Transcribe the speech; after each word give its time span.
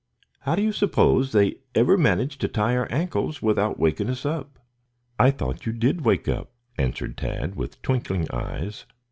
How 0.39 0.55
do 0.55 0.63
you 0.63 0.71
suppose 0.71 1.31
they 1.31 1.57
ever 1.75 1.95
managed 1.95 2.41
to 2.41 2.47
tie 2.47 2.71
it 2.71 2.73
to 2.73 2.79
our 2.79 2.91
ankles 2.91 3.43
without 3.43 3.77
waking 3.77 4.09
us 4.09 4.25
up?" 4.25 4.57
"I 5.19 5.29
thought 5.29 5.67
you 5.67 5.71
did 5.71 6.01
wake 6.05 6.27
up," 6.27 6.49
answered 6.75 7.17
Tad 7.17 7.53
with 7.53 7.79
twinkling 7.83 8.25
eyes. 8.31 8.85